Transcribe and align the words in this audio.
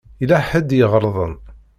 Yella 0.21 0.37
ḥedd 0.49 0.69
i 0.73 0.77
iɣelḍen. 0.83 1.33